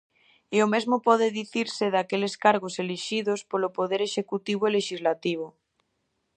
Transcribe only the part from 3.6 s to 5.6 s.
poder executivo e lexislativo.